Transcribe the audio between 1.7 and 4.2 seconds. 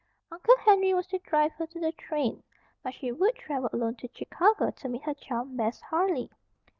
the train; but she would travel alone to